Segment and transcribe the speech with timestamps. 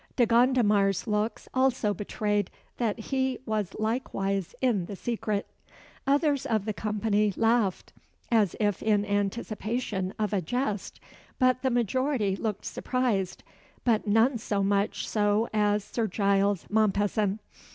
[0.15, 5.45] De Gondomar's looks also betrayed that he was likewise in the secret.
[6.07, 7.93] Others of the company laughed
[8.31, 10.99] as if in anticipation of a jest;
[11.37, 13.43] but the majority looked surprised
[13.83, 17.37] but none so much so as Sir Giles Mompesson.